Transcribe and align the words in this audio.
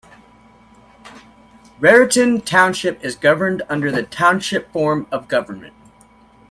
Raritan 1.79 2.41
Township 2.43 3.03
is 3.05 3.15
governed 3.15 3.61
under 3.69 3.91
the 3.91 4.01
Township 4.01 4.71
form 4.71 5.05
of 5.11 5.27
government. 5.27 5.75